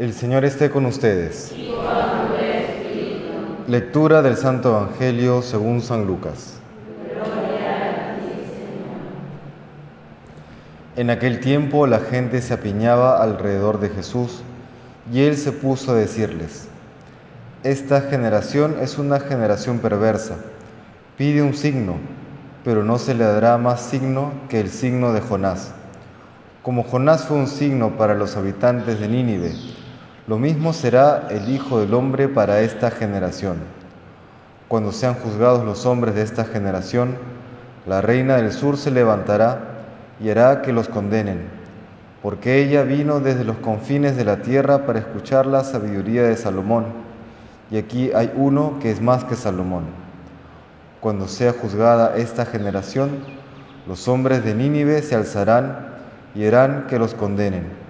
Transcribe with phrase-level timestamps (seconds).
[0.00, 1.54] El Señor esté con ustedes.
[3.66, 6.58] Lectura del Santo Evangelio según San Lucas.
[10.96, 14.40] En aquel tiempo la gente se apiñaba alrededor de Jesús
[15.12, 16.68] y él se puso a decirles,
[17.62, 20.36] Esta generación es una generación perversa,
[21.18, 21.96] pide un signo,
[22.64, 25.74] pero no se le dará más signo que el signo de Jonás.
[26.62, 29.52] Como Jonás fue un signo para los habitantes de Nínive,
[30.30, 33.56] lo mismo será el Hijo del Hombre para esta generación.
[34.68, 37.16] Cuando sean juzgados los hombres de esta generación,
[37.84, 39.58] la reina del sur se levantará
[40.20, 41.48] y hará que los condenen,
[42.22, 46.84] porque ella vino desde los confines de la tierra para escuchar la sabiduría de Salomón,
[47.68, 49.82] y aquí hay uno que es más que Salomón.
[51.00, 53.18] Cuando sea juzgada esta generación,
[53.88, 55.88] los hombres de Nínive se alzarán
[56.36, 57.89] y harán que los condenen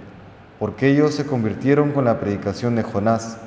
[0.60, 3.38] porque ellos se convirtieron con la predicación de Jonás,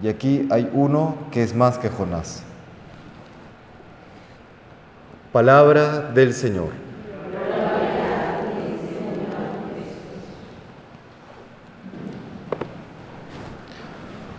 [0.00, 2.44] y aquí hay uno que es más que Jonás.
[5.32, 6.68] Palabra del Señor.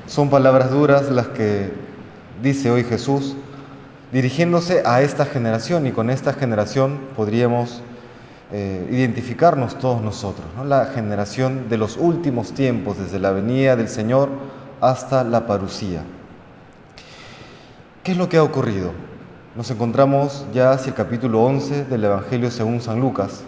[0.07, 1.71] Son palabras duras las que
[2.41, 3.35] dice hoy Jesús,
[4.13, 7.81] dirigiéndose a esta generación, y con esta generación podríamos
[8.51, 14.29] eh, identificarnos todos nosotros, la generación de los últimos tiempos, desde la venida del Señor
[14.79, 16.01] hasta la parucía.
[18.03, 18.91] ¿Qué es lo que ha ocurrido?
[19.57, 23.43] Nos encontramos ya hacia el capítulo 11 del Evangelio según San Lucas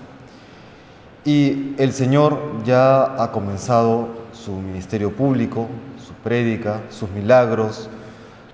[1.23, 5.67] y el Señor ya ha comenzado su ministerio público,
[6.05, 7.89] su prédica, sus milagros,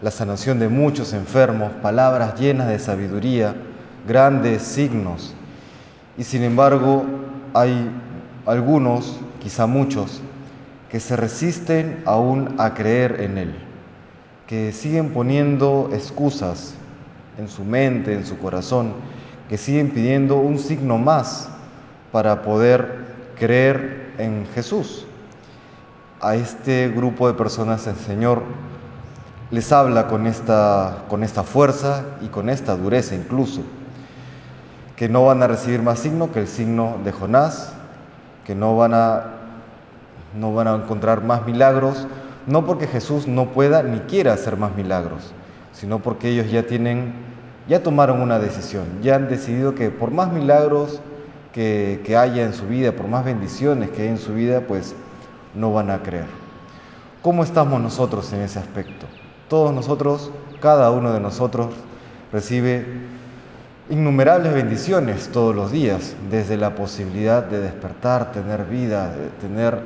[0.01, 3.55] la sanación de muchos enfermos, palabras llenas de sabiduría,
[4.07, 5.33] grandes signos
[6.17, 7.05] y sin embargo,
[7.53, 7.89] hay
[8.45, 10.21] algunos, quizá muchos,
[10.89, 13.55] que se resisten aún a creer en Él,
[14.47, 16.75] que siguen poniendo excusas
[17.37, 18.93] en su mente, en su corazón,
[19.49, 21.49] que siguen pidiendo un signo más
[22.11, 23.05] para poder
[23.37, 25.05] creer en Jesús.
[26.21, 28.41] A este grupo de personas el Señor
[29.51, 33.61] les habla con esta, con esta fuerza y con esta dureza incluso
[34.95, 37.73] que no van a recibir más signo que el signo de Jonás,
[38.45, 39.23] que no van a,
[40.37, 42.07] no van a encontrar más milagros,
[42.47, 45.33] no porque Jesús no pueda ni quiera hacer más milagros,
[45.73, 47.13] sino porque ellos ya tienen,
[47.67, 51.01] ya tomaron una decisión, ya han decidido que por más milagros
[51.51, 54.95] que, que haya en su vida, por más bendiciones que hay en su vida, pues
[55.55, 56.27] no van a creer.
[57.21, 59.07] ¿Cómo estamos nosotros en ese aspecto?
[59.49, 61.73] Todos nosotros, cada uno de nosotros
[62.31, 62.85] recibe
[63.89, 69.79] innumerables bendiciones todos los días, desde la posibilidad de despertar, tener vida, de tener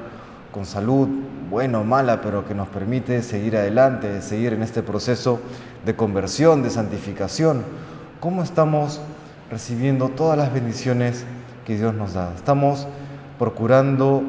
[0.54, 1.08] con salud,
[1.50, 5.40] buena o mala, pero que nos permite seguir adelante, seguir en este proceso
[5.86, 7.64] de conversión, de santificación.
[8.20, 9.02] ¿Cómo estamos
[9.52, 11.26] recibiendo todas las bendiciones
[11.66, 12.32] que Dios nos da?
[12.36, 12.88] Estamos
[13.38, 14.24] procurando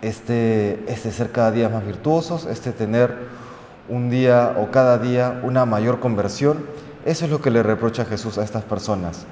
[0.00, 3.14] este, este ser cada día más virtuosos, este tener
[3.88, 6.58] un día o cada día una mayor conversión
[7.06, 9.24] eso es lo que le reprocha Jesús a estas personas.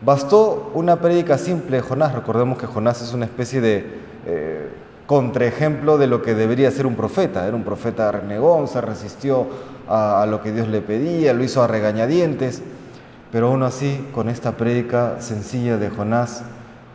[0.00, 2.14] Bastó una prédica simple de Jonás.
[2.14, 3.84] Recordemos que Jonás es una especie de
[4.26, 4.70] eh,
[5.06, 7.46] contraejemplo de lo que debería ser un profeta.
[7.46, 9.46] Era un profeta renegón, se resistió
[9.88, 12.62] a, lo que Dios le pedía, lo hizo a regañadientes.
[13.30, 16.42] Pero aún así, con esta prédica sencilla de Jonás,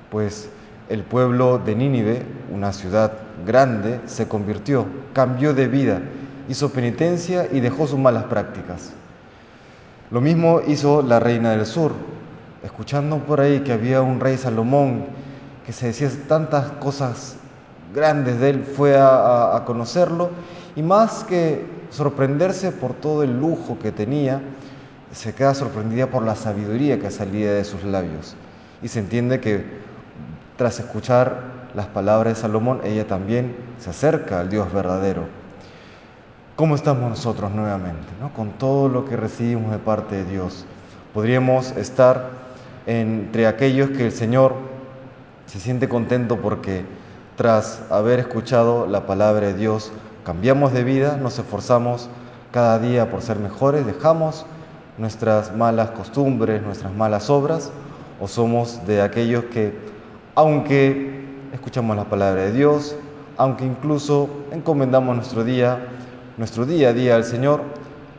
[0.10, 0.50] pues
[0.90, 3.12] el pueblo de Nínive, una ciudad
[3.46, 6.02] grande, se convirtió, cambió de vida,
[6.50, 8.94] hizo penitencia y dejó sus malas prácticas.
[10.14, 11.92] Lo mismo hizo la reina del sur,
[12.62, 15.08] escuchando por ahí que había un rey Salomón
[15.66, 17.38] que se decía tantas cosas
[17.96, 20.30] grandes de él, fue a, a, conocerlo
[20.76, 24.40] y más que sorprenderse por todo el lujo que tenía,
[25.12, 28.36] se queda sorprendida por la sabiduría que salía de sus labios.
[28.84, 29.66] Y se entiende que
[30.58, 31.42] tras escuchar
[31.74, 35.43] las palabras de Salomón, ella también se acerca al Dios verdadero.
[36.56, 38.06] ¿Cómo estamos nosotros nuevamente?
[38.22, 38.32] ¿no?
[38.32, 40.66] Con todo lo que recibimos de parte de Dios.
[41.12, 42.30] Podríamos estar
[42.86, 44.54] entre aquellos que el Señor
[45.48, 46.86] se siente contento porque
[47.38, 49.92] tras haber escuchado la palabra de Dios,
[50.24, 52.08] cambiamos de vida, nos esforzamos
[52.52, 54.46] cada día por ser mejores, dejamos
[55.00, 57.72] nuestras malas costumbres, nuestras malas obras,
[58.22, 59.76] o somos de aquellos que,
[60.36, 62.96] aunque escuchamos la palabra de Dios,
[63.38, 65.80] aunque incluso encomendamos nuestro día
[66.38, 67.62] nuestro día a día al Señor,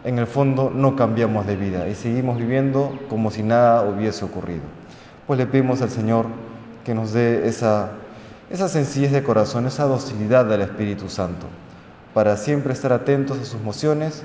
[0.04, 4.62] en el fondo no cambiamos de vida y seguimos viviendo como si nada hubiese ocurrido.
[5.26, 6.26] Pues le pedimos al Señor
[6.84, 7.90] que nos dé esa,
[8.50, 11.46] sencillez de corazón, esa docilidad del Espíritu Santo,
[12.12, 14.22] para siempre estar atentos a sus mociones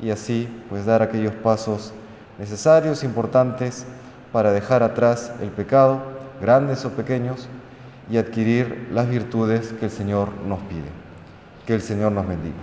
[0.00, 1.92] y así pues dar aquellos pasos
[2.38, 3.84] necesarios, importantes,
[4.32, 6.00] para dejar atrás el pecado,
[6.40, 7.48] grandes o pequeños,
[8.10, 10.88] y adquirir las virtudes que el Señor nos pide.
[11.66, 12.56] Que el Señor nos bendiga.